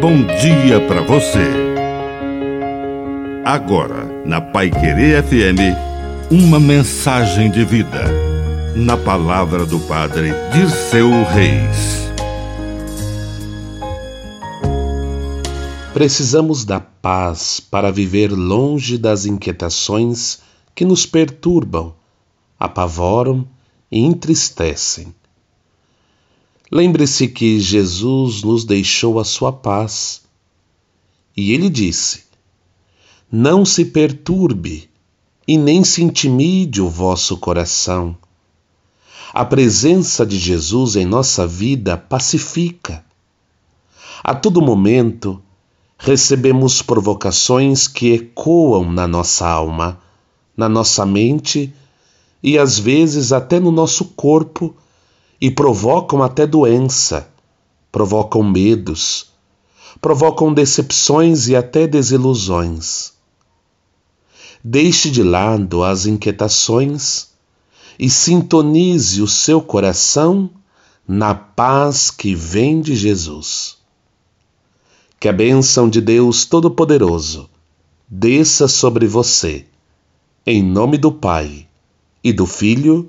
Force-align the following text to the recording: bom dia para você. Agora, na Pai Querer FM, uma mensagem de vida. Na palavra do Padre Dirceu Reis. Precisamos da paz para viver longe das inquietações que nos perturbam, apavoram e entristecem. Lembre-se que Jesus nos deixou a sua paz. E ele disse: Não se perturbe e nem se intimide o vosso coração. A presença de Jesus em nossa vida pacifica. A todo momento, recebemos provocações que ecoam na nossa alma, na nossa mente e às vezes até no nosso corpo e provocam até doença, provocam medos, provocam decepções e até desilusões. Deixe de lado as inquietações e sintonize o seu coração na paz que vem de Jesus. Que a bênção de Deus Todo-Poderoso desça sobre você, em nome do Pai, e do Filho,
bom 0.00 0.24
dia 0.40 0.80
para 0.88 1.02
você. 1.02 1.46
Agora, 3.44 4.06
na 4.24 4.40
Pai 4.40 4.70
Querer 4.70 5.22
FM, 5.22 5.76
uma 6.30 6.58
mensagem 6.58 7.50
de 7.50 7.62
vida. 7.66 8.04
Na 8.74 8.96
palavra 8.96 9.66
do 9.66 9.78
Padre 9.80 10.32
Dirceu 10.54 11.10
Reis. 11.24 12.10
Precisamos 15.92 16.64
da 16.64 16.80
paz 16.80 17.60
para 17.60 17.92
viver 17.92 18.32
longe 18.32 18.96
das 18.96 19.26
inquietações 19.26 20.40
que 20.74 20.86
nos 20.86 21.04
perturbam, 21.04 21.92
apavoram 22.58 23.46
e 23.92 23.98
entristecem. 23.98 25.14
Lembre-se 26.72 27.26
que 27.26 27.58
Jesus 27.58 28.44
nos 28.44 28.64
deixou 28.64 29.18
a 29.18 29.24
sua 29.24 29.52
paz. 29.52 30.22
E 31.36 31.52
ele 31.52 31.68
disse: 31.68 32.24
Não 33.30 33.64
se 33.64 33.86
perturbe 33.86 34.88
e 35.48 35.58
nem 35.58 35.82
se 35.82 36.00
intimide 36.00 36.80
o 36.80 36.88
vosso 36.88 37.36
coração. 37.38 38.16
A 39.34 39.44
presença 39.44 40.24
de 40.24 40.38
Jesus 40.38 40.94
em 40.94 41.04
nossa 41.04 41.44
vida 41.44 41.96
pacifica. 41.96 43.04
A 44.22 44.32
todo 44.32 44.62
momento, 44.62 45.42
recebemos 45.98 46.82
provocações 46.82 47.88
que 47.88 48.12
ecoam 48.12 48.92
na 48.92 49.08
nossa 49.08 49.48
alma, 49.48 50.00
na 50.56 50.68
nossa 50.68 51.04
mente 51.04 51.74
e 52.40 52.56
às 52.56 52.78
vezes 52.78 53.32
até 53.32 53.58
no 53.58 53.72
nosso 53.72 54.04
corpo 54.04 54.74
e 55.40 55.50
provocam 55.50 56.22
até 56.22 56.46
doença, 56.46 57.28
provocam 57.90 58.42
medos, 58.42 59.32
provocam 60.00 60.52
decepções 60.52 61.48
e 61.48 61.56
até 61.56 61.86
desilusões. 61.86 63.12
Deixe 64.62 65.10
de 65.10 65.22
lado 65.22 65.82
as 65.82 66.04
inquietações 66.04 67.28
e 67.98 68.10
sintonize 68.10 69.22
o 69.22 69.26
seu 69.26 69.60
coração 69.60 70.50
na 71.08 71.34
paz 71.34 72.10
que 72.10 72.34
vem 72.34 72.80
de 72.80 72.94
Jesus. 72.94 73.78
Que 75.18 75.28
a 75.28 75.32
bênção 75.32 75.88
de 75.88 76.00
Deus 76.00 76.44
Todo-Poderoso 76.44 77.48
desça 78.08 78.68
sobre 78.68 79.06
você, 79.06 79.66
em 80.46 80.62
nome 80.62 80.98
do 80.98 81.12
Pai, 81.12 81.66
e 82.22 82.32
do 82.32 82.46
Filho, 82.46 83.08